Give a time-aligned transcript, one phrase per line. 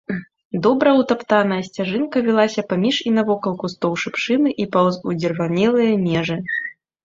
[0.67, 6.43] Добра ўтаптаная сцяжынка вілася паміж і навокал кустоў шыпшыны і паўз удзірванелыя межы.